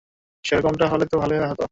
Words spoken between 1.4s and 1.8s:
হতো।